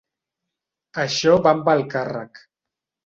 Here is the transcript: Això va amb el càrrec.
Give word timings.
Això 1.05 1.35
va 1.47 1.53
amb 1.57 1.71
el 1.77 1.85
càrrec. 1.93 2.43